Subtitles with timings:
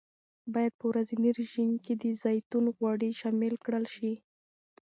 [0.53, 4.13] باید په ورځني رژیم کې د زیتون غوړي شامل کړل شي.